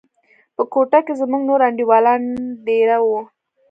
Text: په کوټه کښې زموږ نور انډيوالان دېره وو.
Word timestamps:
په 0.55 0.63
کوټه 0.73 0.99
کښې 1.07 1.13
زموږ 1.21 1.41
نور 1.49 1.61
انډيوالان 1.67 2.21
دېره 2.67 2.97
وو. 3.05 3.19